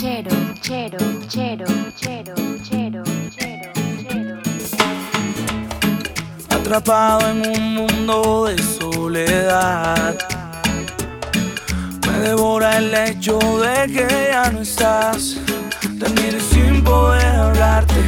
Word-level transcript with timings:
chero, 0.00 0.30
chero, 0.60 0.98
chero, 1.26 1.66
chero, 1.96 2.34
chero, 2.66 3.02
chero, 3.34 3.72
chero. 4.06 4.38
Atrapado 6.50 7.28
en 7.30 7.42
un 7.48 7.74
mundo 7.74 8.44
de 8.44 8.62
soledad. 8.62 10.16
Me 12.06 12.18
devora 12.20 12.78
el 12.78 12.94
hecho 12.94 13.40
de 13.58 13.92
que 13.92 14.28
ya 14.30 14.52
no 14.52 14.60
estás. 14.60 15.36
Te 15.80 16.08
miro 16.10 16.38
sin 16.48 16.84
poder 16.84 17.26
hablarte. 17.34 18.00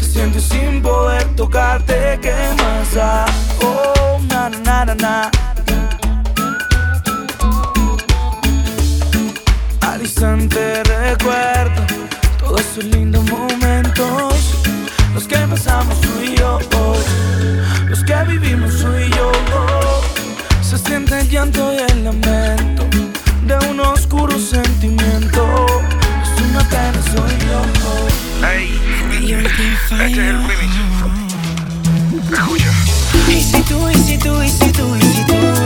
Te 0.00 0.04
siento 0.04 0.40
sin 0.40 0.82
poder 0.82 1.24
tocarte. 1.36 2.18
¿Qué 2.20 2.34
más 2.58 2.94
da? 2.94 3.26
Oh, 3.62 4.18
na, 4.28 4.48
na, 4.48 4.84
na, 4.86 4.94
na. 4.96 5.41
constante 10.22 10.84
recuerdo 10.84 11.82
todos 12.38 12.60
esos 12.60 12.84
lindos 12.84 13.28
momentos, 13.28 14.62
los 15.14 15.24
que 15.24 15.36
pasamos 15.36 16.00
tú 16.00 16.10
y 16.22 16.36
yo, 16.36 16.60
hoy, 16.76 17.88
los 17.88 18.04
que 18.04 18.14
vivimos 18.28 18.78
tú 18.78 18.86
y 18.96 19.10
yo. 19.10 19.32
Se 20.62 20.78
siente 20.78 21.18
el 21.18 21.28
llanto 21.28 21.72
y 21.72 21.78
el 21.90 22.04
lamento 22.04 22.86
de 23.46 23.68
un 23.68 23.80
oscuro 23.80 24.38
sentimiento. 24.38 25.66
Es 26.22 26.40
una 26.50 26.68
pena, 26.68 27.02
soy 27.12 27.38
yo. 27.48 27.62
Hey, 28.46 28.80
este 29.10 30.04
es 30.06 30.18
el 30.18 30.46
remix. 30.46 30.72
Escucha. 32.32 32.70
Y 33.28 33.42
si 33.42 33.60
tú, 33.62 33.90
y 33.90 33.94
si 33.94 34.18
tú, 34.18 34.40
y 34.40 34.48
si 34.48 34.72
tú, 34.72 34.96
y 34.96 35.02
si 35.02 35.26
tú. 35.26 35.61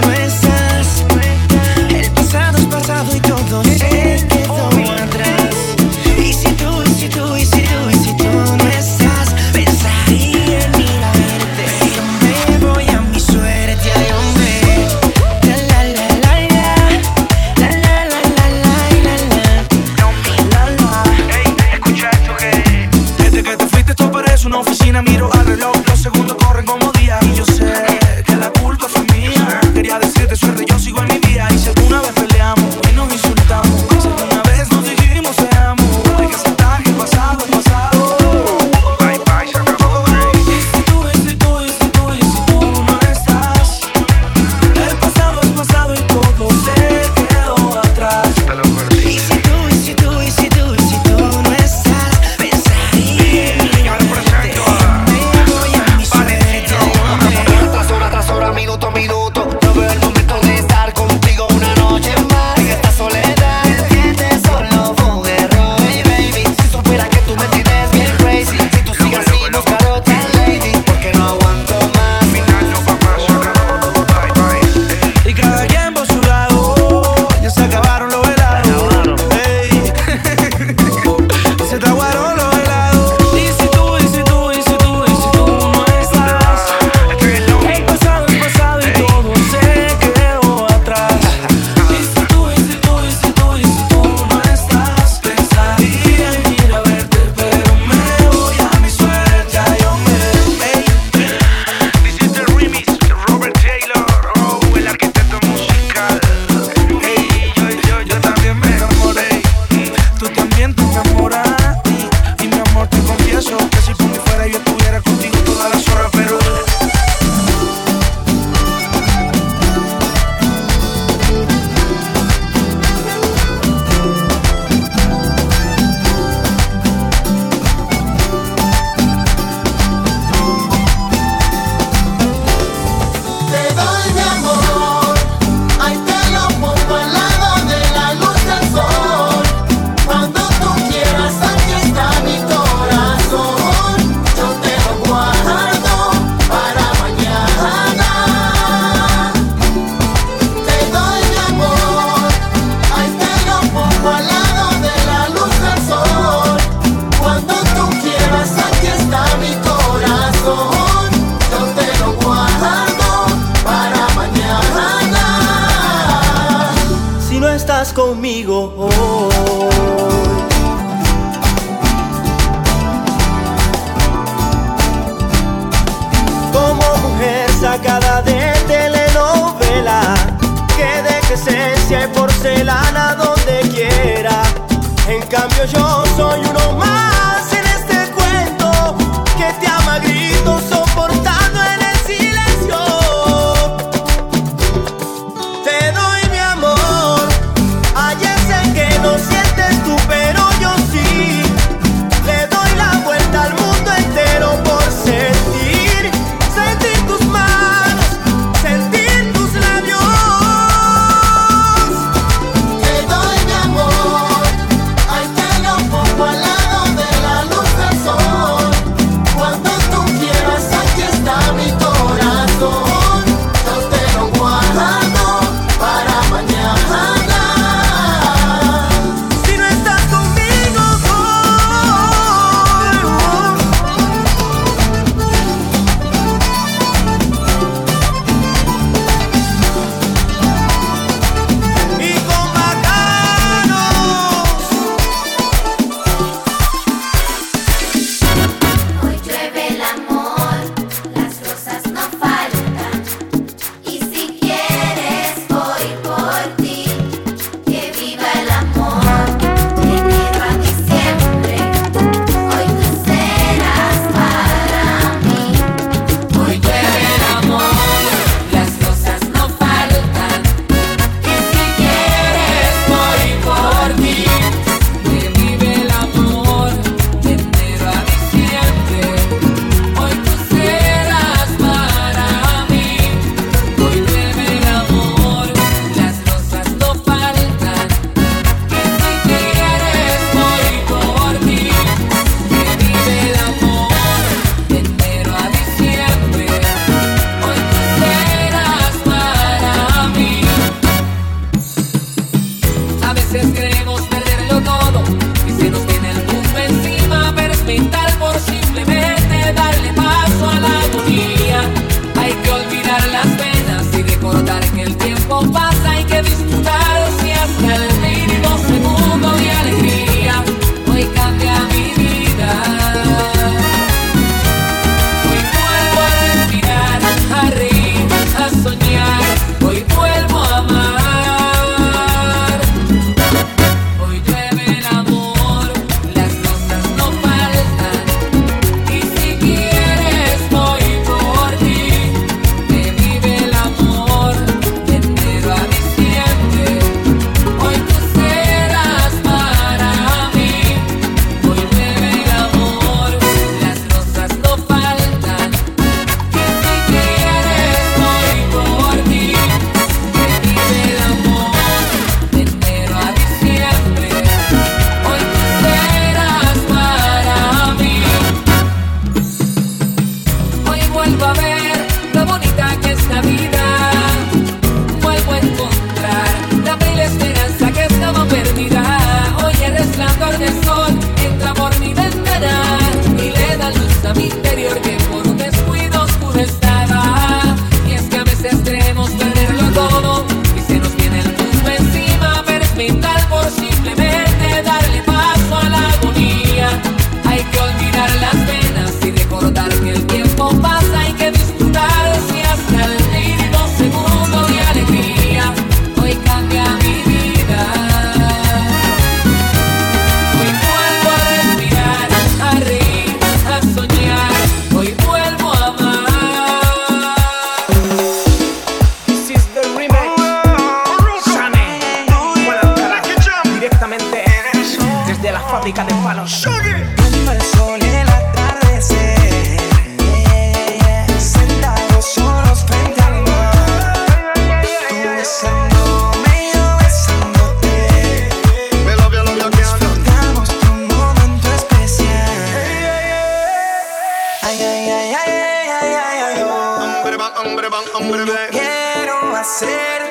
Hombre 446.80 447.16
bang, 447.16 447.32
hombre 447.36 447.68
bang, 447.68 447.84
hombre. 447.94 448.48
Quiero 448.50 449.36
hacerte 449.36 450.05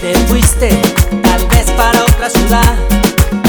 te 0.00 0.14
fuiste, 0.26 0.68
tal 1.22 1.46
vez 1.48 1.70
para 1.76 2.02
otra 2.02 2.30
ciudad. 2.30 2.76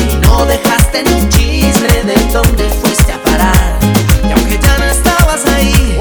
Y 0.09 0.15
no 0.17 0.45
dejaste 0.45 1.03
ni 1.03 1.13
un 1.13 1.29
chisme 1.29 2.03
de 2.03 2.15
dónde 2.31 2.69
fuiste 2.81 3.11
a 3.11 3.21
parar. 3.23 3.79
Y 4.27 4.31
aunque 4.31 4.57
ya 4.57 4.77
no 4.77 4.85
estabas 4.85 5.45
ahí. 5.47 5.97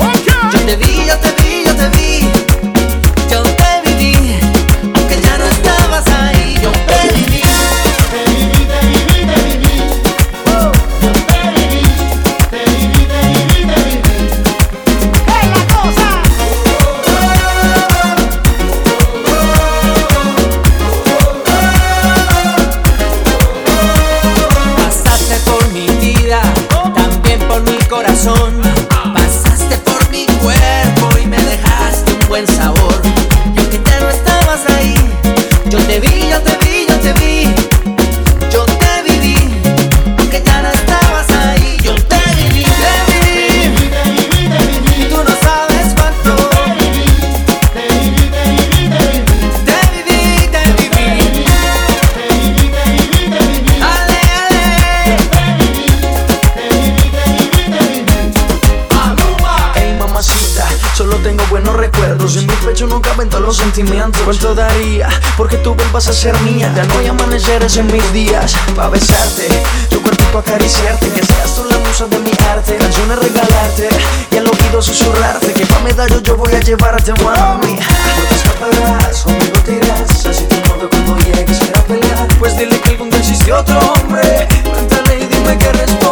sentimientos. 63.78 64.23
¿Cuánto 64.23 64.54
daría? 64.54 65.08
Porque 65.37 65.56
tú 65.58 65.75
vuelvas 65.75 66.08
a 66.08 66.12
ser 66.12 66.38
mía. 66.40 66.73
Ya 66.75 66.85
no 66.85 66.99
hay 66.99 67.06
amaneceres 67.06 67.76
en 67.76 67.87
mis 67.87 68.12
días 68.12 68.54
Pa' 68.75 68.88
besarte, 68.88 69.49
tu 69.90 70.02
cuerpito 70.02 70.38
acariciarte 70.38 71.08
Que 71.11 71.25
seas 71.25 71.54
tú 71.54 71.64
la 71.70 71.78
musa 71.78 72.06
de 72.06 72.18
mi 72.18 72.30
arte. 72.50 72.76
Canciones 72.76 73.18
regalarte 73.18 73.88
y 74.30 74.37
al 74.37 74.49
oído 74.49 74.82
susurrarte. 74.82 75.52
Que 75.52 75.66
pa' 75.66 75.80
medallo 75.80 76.20
yo 76.20 76.37
voy 76.37 76.54
a 76.54 76.61
llevarte, 76.61 77.12
mami 77.23 77.75
No 77.75 78.23
te 78.28 78.35
escaparás, 78.35 79.23
conmigo 79.23 79.58
te 79.64 79.75
irás. 79.75 80.26
Así 80.26 80.44
te 80.44 80.56
importa 80.56 80.87
cuando 80.90 81.18
llegues 81.18 81.61
a 81.75 81.82
pelear. 81.82 82.28
Pues 82.38 82.56
dile 82.58 82.80
que 82.80 82.90
algún 82.90 83.11
día 83.11 83.20
existe 83.20 83.52
otro 83.52 83.78
hombre. 83.78 84.49
Cuéntale 84.64 85.20
y 85.20 85.26
dime 85.26 85.56
que 85.56 85.73
responde. 85.73 86.07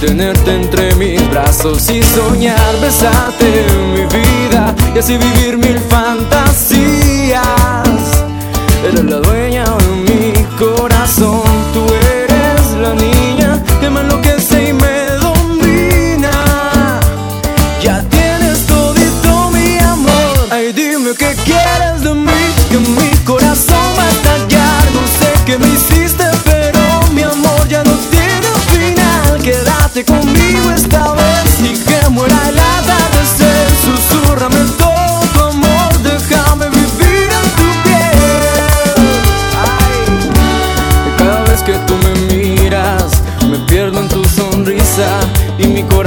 tenerte 0.00 0.54
entre 0.54 0.94
mis 0.94 1.28
brazos 1.30 1.90
y 1.90 2.02
soñar, 2.02 2.80
besarte 2.80 3.66
en 3.66 3.92
mi 3.92 4.06
vida 4.06 4.74
y 4.94 4.98
así 4.98 5.18
vivir 5.18 5.58
mil 5.58 5.78
fantasías. 5.78 7.40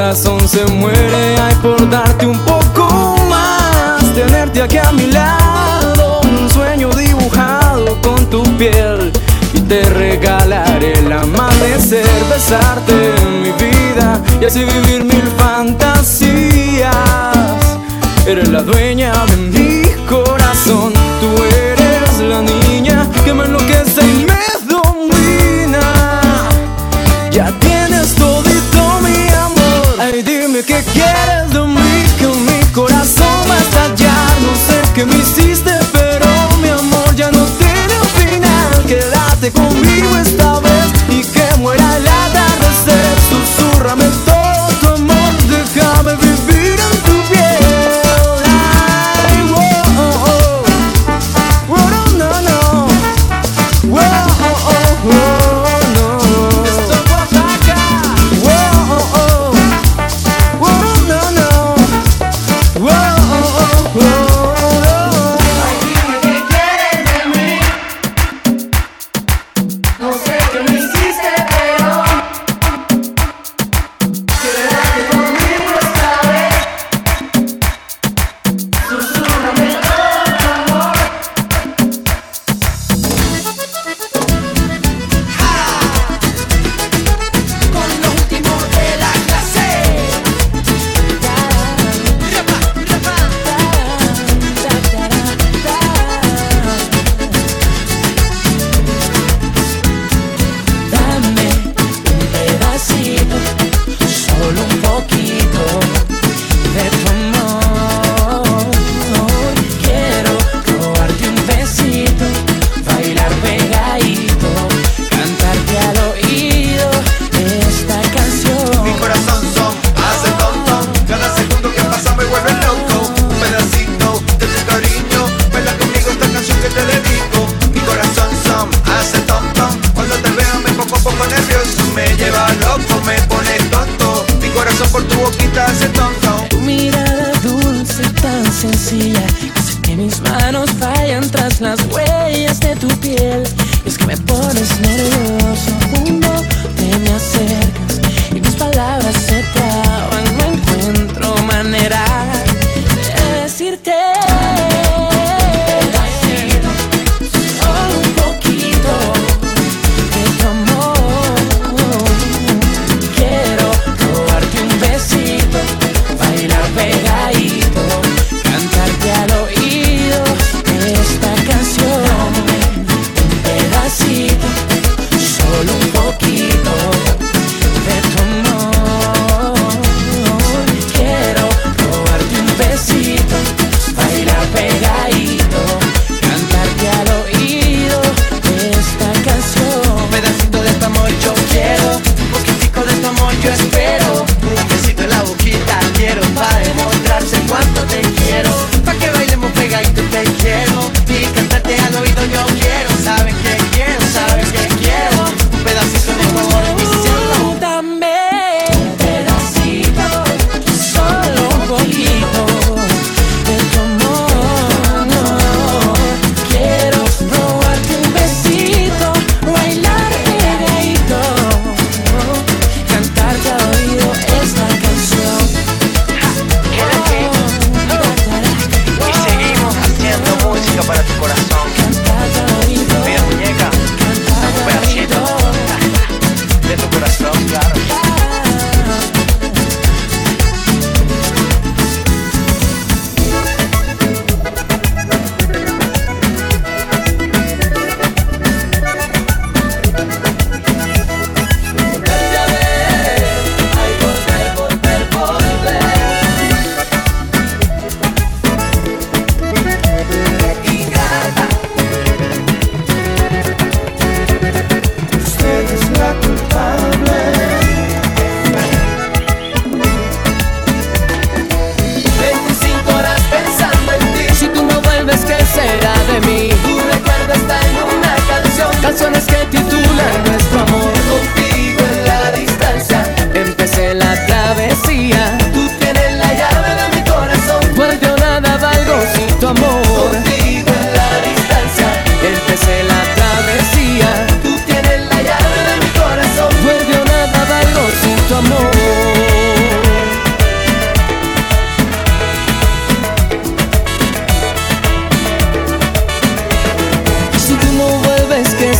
corazón 0.03 0.45
se 0.49 0.65
muere 0.65 1.37
Ay, 1.39 1.55
por 1.61 1.89
darte 1.89 2.25
un 2.25 2.37
poco 2.39 3.15
más. 3.29 4.03
Tenerte 4.13 4.61
aquí 4.61 4.77
a 4.77 4.91
mi 4.91 5.07
lado 5.07 6.19
Un 6.23 6.49
sueño 6.49 6.89
dibujado 6.89 7.97
con 8.01 8.29
tu 8.29 8.43
piel. 8.57 9.13
Y 9.53 9.61
te 9.61 9.81
regalaré 9.83 10.99
el 10.99 11.11
amanecer 11.11 12.05
Besarte 12.29 12.93
en 13.15 13.43
mi 13.43 13.51
vida 13.51 14.19
Y 14.41 14.45
así 14.45 14.65
vivir 14.65 15.05
mil 15.05 15.23
fantasías. 15.37 16.91
Eres 18.27 18.49
la 18.49 18.61
dueña 18.61 19.13
de 19.27 19.37
mi 19.37 19.83
corazón 20.05 20.91
Tú 21.21 21.43
eres 21.43 21.62
conmigo 39.51 40.15
esta 40.17 40.59
vez. 40.61 40.72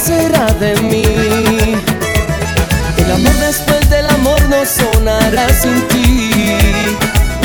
será 0.04 0.46
de 0.60 0.76
mí? 0.82 1.04
El 2.98 3.12
amor 3.12 3.34
después 3.40 3.90
del 3.90 4.06
amor 4.10 4.42
no 4.50 4.66
sonará 4.66 5.48
sin 5.54 5.88
ti. 5.88 6.32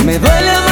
Me 0.04 0.18
duele 0.18 0.67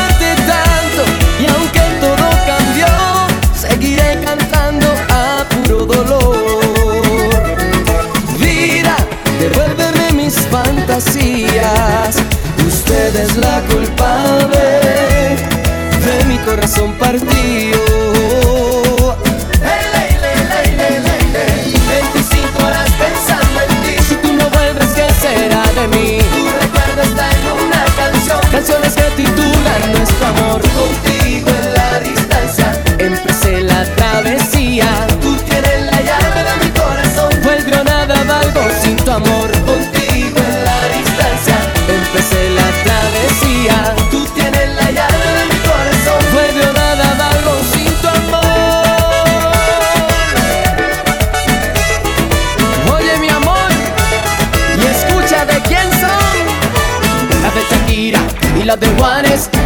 canciones 28.66 28.95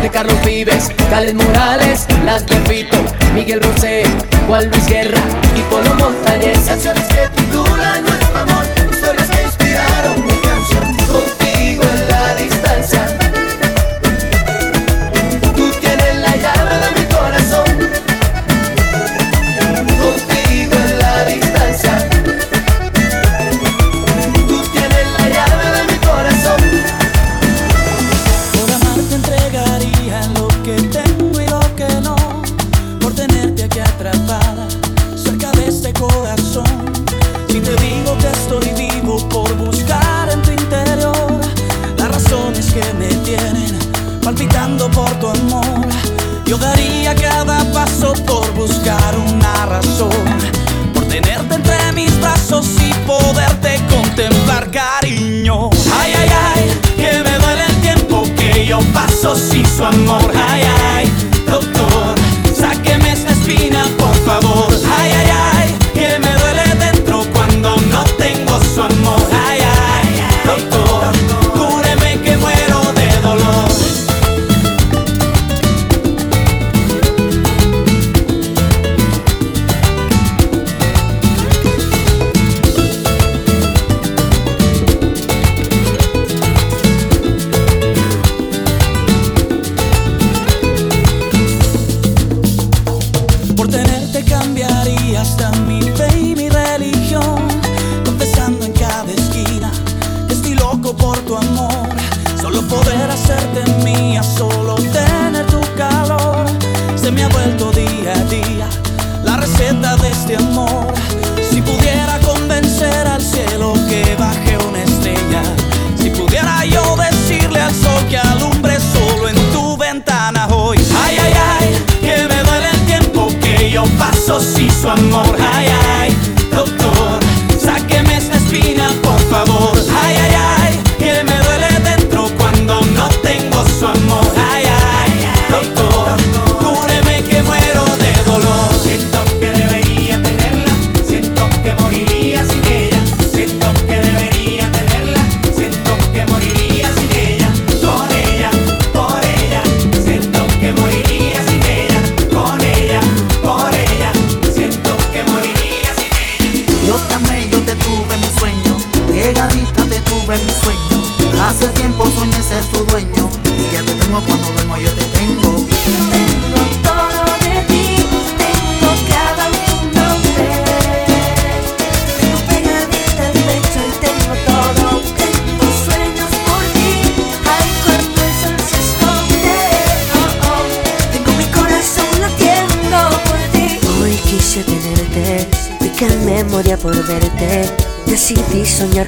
de 0.03 0.09
Carlos 0.09 0.37
Vives, 0.45 0.89
Gales 1.11 1.35
Morales, 1.35 2.07
Las 2.25 2.47
de 2.47 2.87
Miguel 3.35 3.61
Bosé, 3.61 4.05
Juan 4.47 4.71
Luis 4.71 4.87
Guerra 4.87 5.19
y 5.57 5.61
Polo 5.63 5.95
Montañez. 5.95 6.69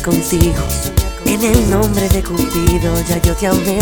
contigo. 0.03 0.67
En 1.27 1.43
el 1.43 1.71
nombre 1.71 2.09
de 2.09 2.23
Cupido 2.23 2.95
ya 3.09 3.21
yo 3.23 3.35
te 3.35 3.47
amé. 3.47 3.79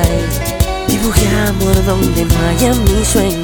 Ay, 0.00 0.88
dibujé 0.88 1.28
amor 1.46 1.84
donde 1.84 2.24
Maya 2.24 2.74
mi 2.74 3.04
sueño. 3.04 3.41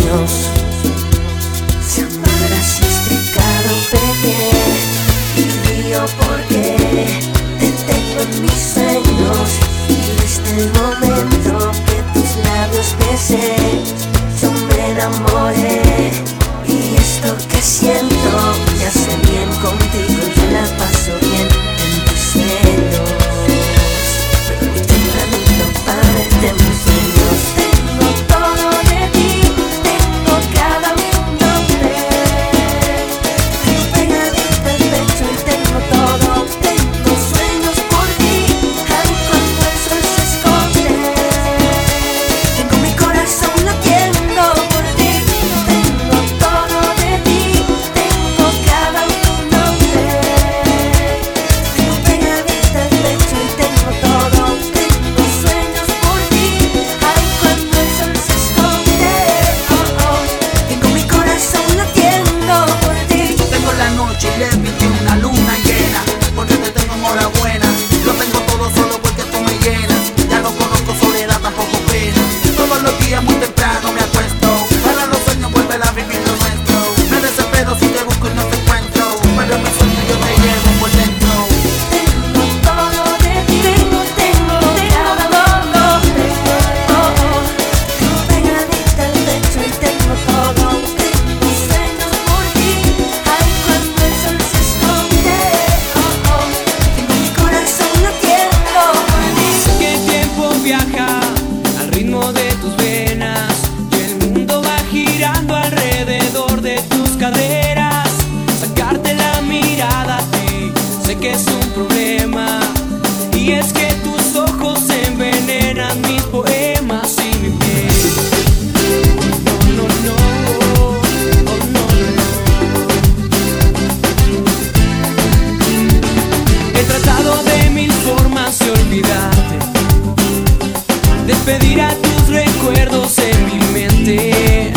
añadir 131.58 131.80
a 131.80 131.90
tus 131.94 132.28
recuerdos 132.28 133.18
en 133.18 133.46
mi 133.46 133.58
mente. 133.72 134.72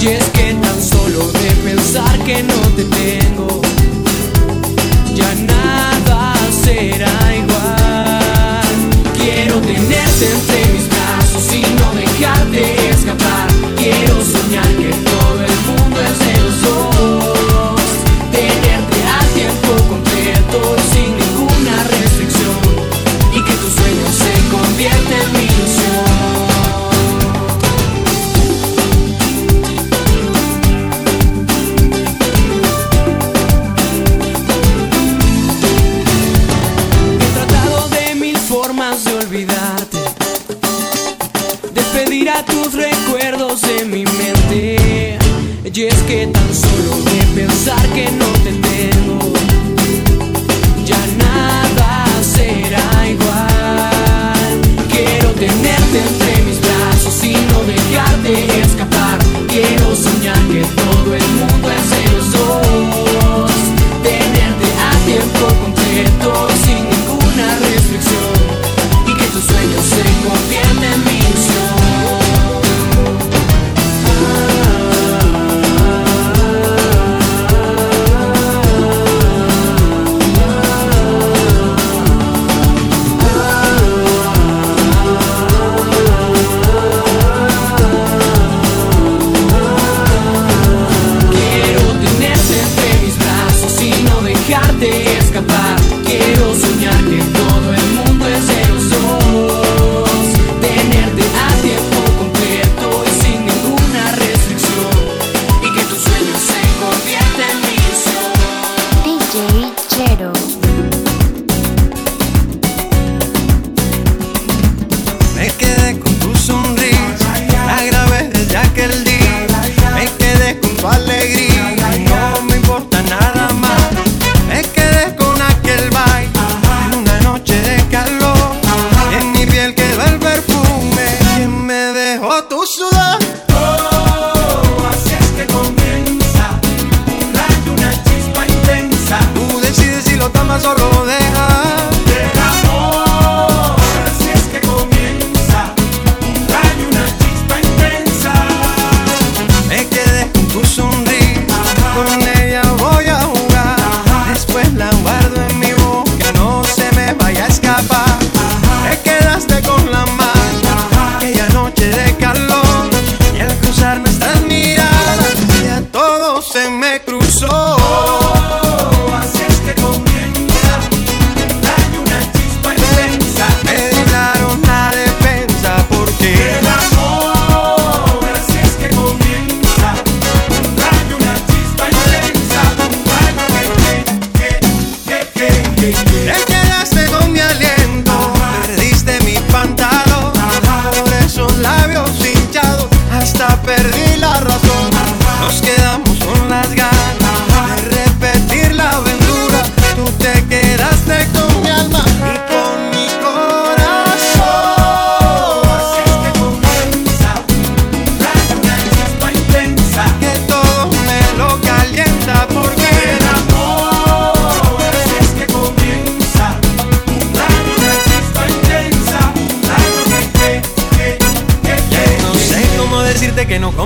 Y 0.00 0.06
es 0.06 0.24
que 0.30 0.54
tan 0.54 0.82
solo 0.82 1.30
de 1.32 1.50
pensar 1.64 2.18
que 2.24 2.42
no 2.42 2.54
te 2.76 2.84
tengo. 2.84 3.61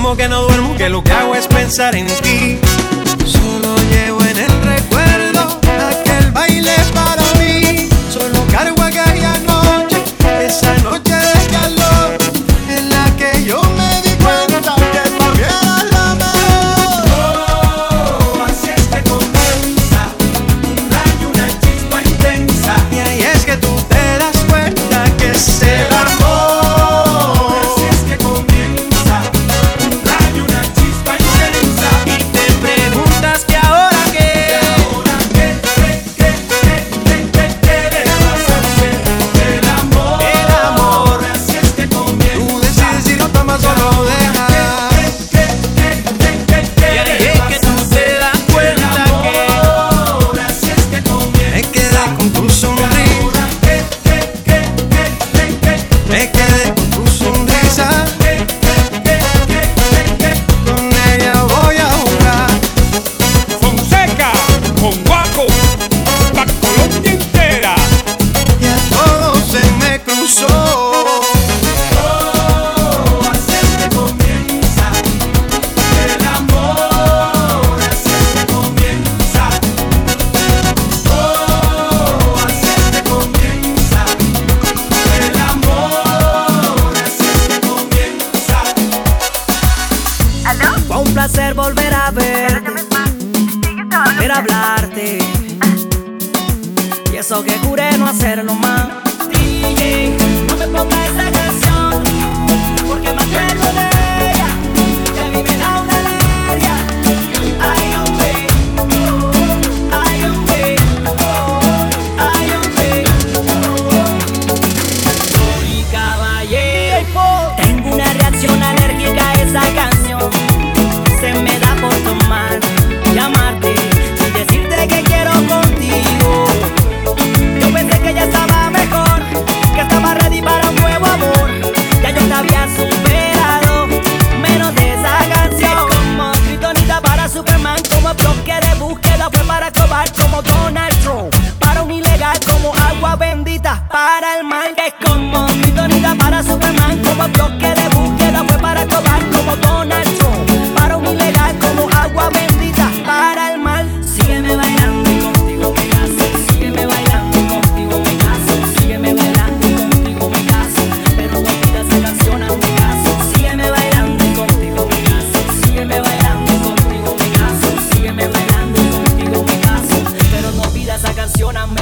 Como 0.06 0.16
que 0.16 0.28
no 0.28 0.45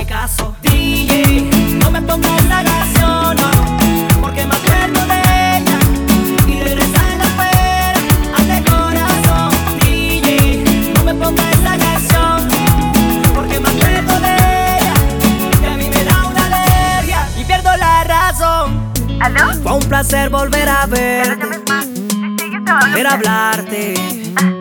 caso. 0.06 0.54
DJ, 0.62 1.50
no 1.82 1.90
me 1.90 2.00
pongas 2.02 2.32
esa 2.42 2.64
canción, 2.64 3.36
no, 3.36 4.20
porque 4.20 4.46
me 4.46 4.54
acuerdo 4.54 5.06
de 5.06 5.20
ella 5.58 5.78
y 6.46 6.60
regresa 6.60 7.12
en 7.12 7.18
la 7.18 7.24
espera 7.24 8.00
ante 8.38 8.70
corazón. 8.70 9.50
DJ, 9.80 10.92
no 10.94 11.04
me 11.04 11.14
pongas 11.14 11.46
esa 11.52 11.78
canción, 11.78 12.48
porque 13.34 13.60
me 13.60 13.68
acuerdo 13.68 14.20
de 14.20 14.34
ella 14.78 14.94
y 15.52 15.56
que 15.56 15.66
a 15.66 15.76
mí 15.76 15.88
me 15.88 16.04
da 16.04 16.26
una 16.26 16.46
alergia 16.46 17.28
y 17.38 17.44
pierdo 17.44 17.76
la 17.76 18.04
razón. 18.04 18.92
Fue 19.62 19.72
un 19.72 19.88
placer 19.88 20.28
volver 20.28 20.68
a 20.68 20.86
verte, 20.86 21.46
a 23.06 23.12
hablarte. 23.14 23.94
Y 23.94 24.53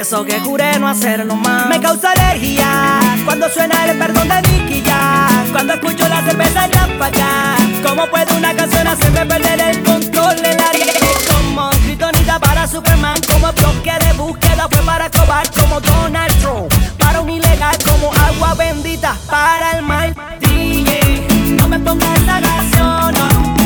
eso 0.00 0.24
que 0.24 0.40
juré 0.40 0.78
no 0.78 0.88
hacerlo 0.88 1.36
más. 1.36 1.68
Me 1.68 1.78
causa 1.78 2.12
alergia 2.12 3.00
Cuando 3.24 3.48
suena 3.50 3.84
el 3.84 3.98
perdón 3.98 4.28
de 4.28 4.42
Nicky 4.48 4.82
Jam 4.82 5.52
Cuando 5.52 5.74
escucho 5.74 6.08
la 6.08 6.22
cerveza 6.22 6.64
en 6.64 6.70
la 6.70 6.88
faca 6.98 7.56
¿Cómo 7.86 8.06
puede 8.06 8.34
una 8.34 8.54
canción 8.54 8.86
hacerme 8.86 9.26
perder 9.26 9.60
el 9.60 9.82
control 9.82 10.36
del 10.36 10.58
área? 10.58 10.86
Como 11.30 11.70
Kryptonita 11.70 12.38
para 12.38 12.66
Superman 12.66 13.20
Como 13.30 13.52
bloque 13.52 13.92
de 14.06 14.12
búsqueda 14.14 14.68
fue 14.70 14.82
para 14.82 15.10
cobar 15.10 15.50
Como 15.50 15.80
Donald 15.80 16.34
Trump 16.40 16.72
Para 16.98 17.20
un 17.20 17.28
ilegal 17.28 17.76
como 17.84 18.10
agua 18.14 18.54
bendita 18.54 19.16
para 19.28 19.72
el 19.72 19.82
mal. 19.82 20.14
DJ, 20.40 21.26
no 21.56 21.68
me 21.68 21.78
pongas 21.78 22.08
esa 22.20 22.40
canción 22.40 23.14
no, 23.14 23.59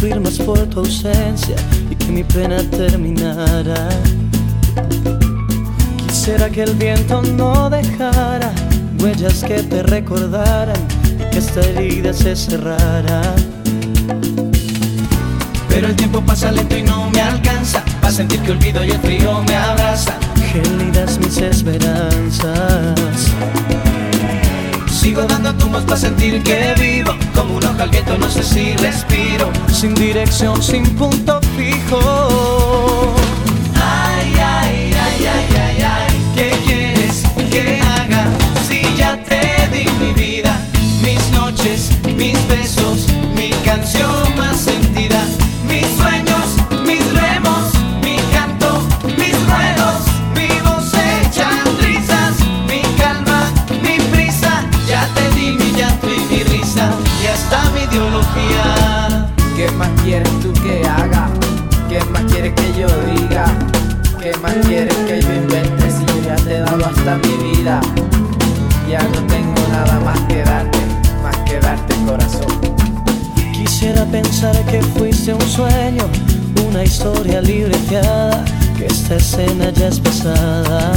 sufrir 0.00 0.46
por 0.46 0.58
tu 0.70 0.80
ausencia 0.80 1.56
y 1.90 1.94
que 1.94 2.06
mi 2.06 2.24
pena 2.24 2.58
terminara. 2.70 3.88
Quisiera 6.06 6.48
que 6.48 6.62
el 6.62 6.74
viento 6.74 7.20
no 7.20 7.68
dejara 7.68 8.50
huellas 8.98 9.44
que 9.44 9.62
te 9.62 9.82
recordaran 9.82 10.76
y 11.18 11.30
que 11.30 11.38
esta 11.38 11.60
herida 11.60 12.14
se 12.14 12.34
cerrara. 12.34 13.20
Pero 15.68 15.88
el 15.88 15.96
tiempo 15.96 16.22
pasa 16.22 16.50
lento 16.50 16.78
y 16.78 16.82
no 16.82 17.10
me 17.10 17.20
alcanza 17.20 17.84
para 18.00 18.12
sentir 18.12 18.40
que 18.40 18.52
olvido 18.52 18.82
y 18.82 18.92
el 18.92 18.98
frío 19.00 19.42
me 19.46 19.54
abraza. 19.54 20.14
Gélidas 20.50 21.18
mis 21.18 21.36
esperanzas. 21.36 22.94
Sigo 25.00 25.22
dando 25.22 25.54
tumbos 25.54 25.82
para 25.84 25.96
sentir 25.96 26.42
que 26.42 26.74
vivo 26.78 27.14
Como 27.34 27.56
un 27.56 27.64
hoja 27.64 27.84
al 27.84 27.88
viento, 27.88 28.18
no 28.18 28.28
sé 28.30 28.42
si 28.42 28.76
respiro 28.76 29.50
Sin 29.72 29.94
dirección, 29.94 30.62
sin 30.62 30.84
punto 30.94 31.40
fijo. 31.56 33.14
Ay, 33.76 34.34
ay, 34.36 34.92
ay, 34.92 35.26
ay, 35.26 35.56
ay, 35.56 35.82
ay 35.82 36.32
¿Qué 36.34 36.50
quieres 36.66 37.22
que 37.50 37.80
haga? 37.80 38.26
Si 38.68 38.82
ya 38.94 39.16
te 39.24 39.40
di 39.72 39.90
mi 39.98 40.12
vida 40.12 40.60
Mis 41.02 41.30
noches, 41.30 41.88
mis 42.14 42.36
besos 42.46 43.09
que 62.60 62.80
yo 62.80 62.88
diga? 63.14 63.44
¿Qué 64.20 64.36
más 64.38 64.54
quieres 64.66 64.94
que 65.06 65.22
yo 65.22 65.32
invente 65.32 65.90
si 65.90 66.04
yo 66.04 66.22
ya 66.26 66.36
te 66.36 66.56
he 66.56 66.60
dado 66.60 66.84
hasta 66.84 67.16
mi 67.16 67.52
vida? 67.52 67.80
Ya 68.88 69.02
no 69.02 69.26
tengo 69.26 69.62
nada 69.70 70.00
más 70.00 70.18
que 70.28 70.42
darte, 70.42 70.78
más 71.22 71.36
que 71.38 71.58
darte 71.58 71.94
corazón. 72.06 72.60
Quisiera 73.52 74.04
pensar 74.06 74.56
que 74.66 74.82
fuiste 74.82 75.32
un 75.32 75.40
sueño, 75.42 76.04
una 76.68 76.84
historia 76.84 77.40
libreteada, 77.40 78.44
que 78.76 78.86
esta 78.86 79.16
escena 79.16 79.70
ya 79.70 79.88
es 79.88 80.00
pesada. 80.00 80.92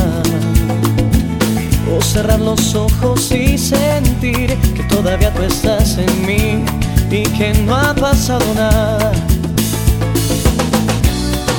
O 1.95 2.01
cerrar 2.01 2.39
los 2.39 2.75
ojos 2.75 3.31
y 3.31 3.57
sentir 3.57 4.57
que 4.75 4.83
todavía 4.89 5.31
tú 5.33 5.43
estás 5.43 5.97
en 5.97 6.25
mí 6.25 6.65
y 7.11 7.23
que 7.37 7.53
no 7.65 7.75
ha 7.75 7.93
pasado 7.93 8.45
nada. 8.55 9.11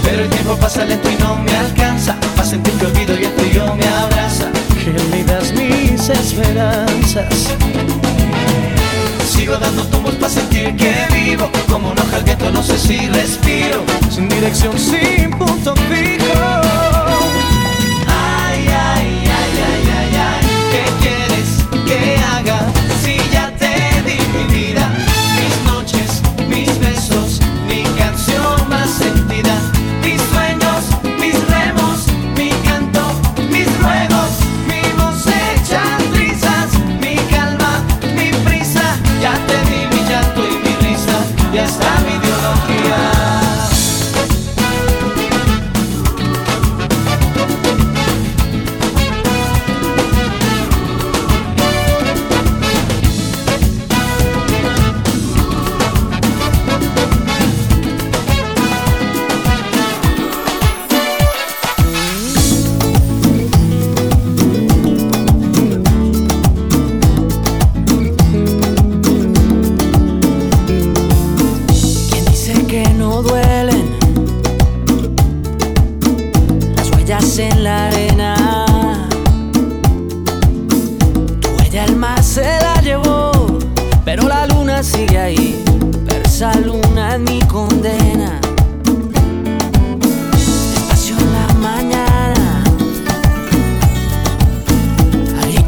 Pero 0.05 0.23
el 0.23 0.31
tiempo 0.31 0.57
pasa 0.57 0.85
lento 0.85 1.11
y 1.11 1.17
no 1.17 1.37
me 1.37 1.57
alcanza. 1.57 2.17
Pa' 2.37 2.45
sentir 2.45 2.73
que 2.75 2.87
olvido 2.87 3.19
y 3.19 3.25
el 3.25 3.33
tuyo 3.35 3.75
me 3.75 3.87
abraza. 3.87 4.51
Que 4.83 4.91
olvidas 4.91 5.53
mis 5.53 6.09
esperanzas. 6.09 7.57
Sigo 9.27 9.57
dando 9.57 9.85
tumbos 9.87 10.15
para 10.15 10.29
sentir 10.29 10.77
que 10.77 10.95
vivo. 11.13 11.51
Como 11.71 11.91
una 11.91 12.03
hoja 12.03 12.17
al 12.17 12.25
viento, 12.25 12.51
no 12.51 12.63
sé 12.63 12.79
si 12.79 13.09
respiro. 13.09 13.83
Sin 14.11 14.29
dirección, 14.29 14.79
sin 14.79 15.31
punto 15.31 15.75
fijo. 15.89 16.41
Ay, 18.07 18.69
ay, 18.69 19.25
ay, 19.39 19.53
ay, 19.69 19.85
ay, 19.99 20.13
ay. 20.29 20.43
¿Qué 20.73 20.85
quieres 21.03 21.65
que 21.89 22.17
haga 22.23 22.59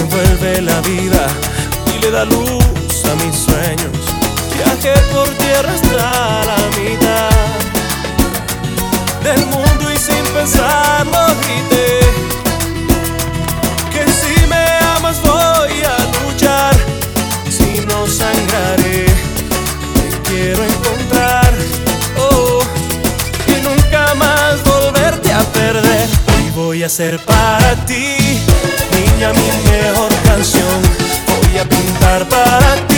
envuelve 0.00 0.62
la 0.62 0.80
vida 0.80 1.26
y 1.94 1.98
le 2.00 2.10
da 2.10 2.24
luz 2.24 3.04
a 3.10 3.14
mis 3.22 3.36
sueños. 3.36 3.96
Viaje 4.54 4.92
por 5.12 5.28
tierra 5.42 5.72
hasta 5.72 6.44
la 6.50 6.58
mitad 6.78 7.30
del 9.22 9.44
mundo 9.46 9.92
y 9.92 9.98
sin 9.98 10.24
pensarlo 10.34 11.18
grité 11.42 12.00
que 13.92 14.04
si 14.20 14.46
me 14.46 14.64
amas 14.96 15.20
voy 15.22 15.82
a 15.94 15.96
luchar, 16.18 16.74
si 17.48 17.84
no 17.86 18.06
sangraré, 18.06 19.06
te 19.94 20.30
quiero 20.30 20.64
encontrar, 20.64 21.52
oh, 22.18 22.60
y 23.46 23.60
nunca 23.62 24.14
más 24.14 24.62
volverte 24.64 25.32
a 25.32 25.42
perder. 25.52 26.08
Hoy 26.34 26.50
voy 26.54 26.82
a 26.84 26.88
ser 26.88 27.18
para 27.24 27.74
ti 27.86 28.19
mi 29.28 29.70
mejor 29.70 30.10
canción. 30.24 30.80
Voy 31.26 31.58
a 31.58 31.64
pintar 31.68 32.26
para 32.26 32.86
ti 32.88 32.89